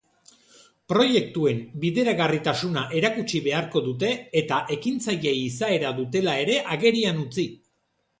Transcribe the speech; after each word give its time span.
Proiektuen 0.91 1.57
bideragarritasuna 1.83 2.85
erakutsi 3.01 3.41
beharko 3.47 3.83
dute 3.89 4.09
eta 4.41 4.57
ekintzaile 4.77 5.35
izaera 5.43 5.93
dutela 6.01 6.35
ere 6.47 6.57
agerian 6.77 7.21
utzi. 7.27 7.47